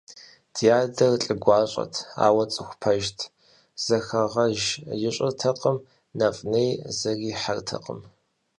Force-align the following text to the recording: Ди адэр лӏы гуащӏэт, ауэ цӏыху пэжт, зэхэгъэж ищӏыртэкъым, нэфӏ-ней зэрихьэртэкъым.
Ди 0.55 0.67
адэр 0.79 1.09
лӏы 1.23 1.35
гуащӏэт, 1.43 1.93
ауэ 2.25 2.43
цӏыху 2.53 2.77
пэжт, 2.81 3.17
зэхэгъэж 3.83 4.59
ищӏыртэкъым, 5.07 5.77
нэфӏ-ней 6.17 6.71
зэрихьэртэкъым. 6.97 7.99